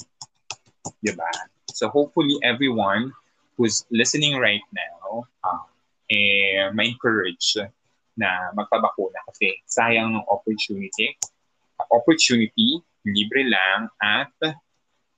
Diba? 1.02 1.28
So 1.74 1.90
hopefully 1.90 2.38
everyone 2.46 3.12
who's 3.58 3.82
listening 3.90 4.38
right 4.38 4.62
now 4.70 5.26
um, 5.42 5.66
eh, 6.08 6.70
ma-encourage 6.72 7.58
na 8.18 8.50
magpabakuna 8.54 9.18
kasi 9.30 9.62
sayang 9.66 10.14
ng 10.18 10.26
opportunity. 10.26 11.14
Opportunity, 11.90 12.82
libre 13.06 13.46
lang 13.46 13.86
at 14.02 14.32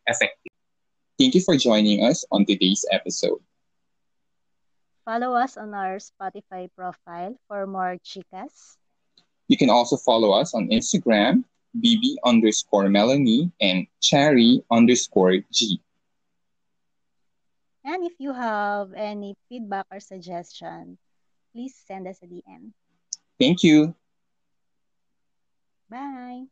effective. 0.04 0.52
Thank 1.16 1.36
you 1.36 1.44
for 1.44 1.56
joining 1.56 2.04
us 2.04 2.24
on 2.32 2.44
today's 2.44 2.84
episode. 2.92 3.40
Follow 5.04 5.32
us 5.36 5.56
on 5.56 5.72
our 5.72 5.96
Spotify 5.96 6.68
profile 6.72 7.36
for 7.48 7.64
more 7.64 7.96
chicas. 8.04 8.79
You 9.50 9.56
can 9.56 9.68
also 9.68 9.96
follow 9.96 10.30
us 10.30 10.54
on 10.54 10.68
Instagram, 10.70 11.42
bb 11.74 12.14
underscore 12.24 12.88
Melanie 12.88 13.50
and 13.60 13.84
cherry 14.00 14.62
underscore 14.70 15.42
G. 15.50 15.82
And 17.84 18.06
if 18.06 18.12
you 18.20 18.32
have 18.32 18.92
any 18.94 19.34
feedback 19.48 19.86
or 19.90 19.98
suggestion, 19.98 20.98
please 21.52 21.74
send 21.84 22.06
us 22.06 22.22
a 22.22 22.26
DM. 22.26 22.70
Thank 23.40 23.64
you. 23.64 23.92
Bye. 25.90 26.44